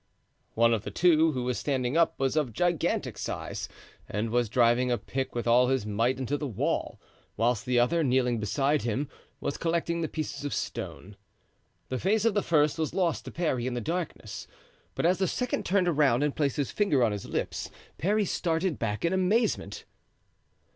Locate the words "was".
1.43-1.59, 2.19-2.35, 4.31-4.49, 9.39-9.57, 12.79-12.95